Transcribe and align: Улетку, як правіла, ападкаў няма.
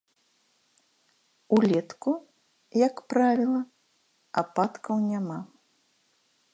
Улетку, 1.57 2.11
як 2.87 2.95
правіла, 3.13 3.61
ападкаў 4.45 4.95
няма. 5.15 5.39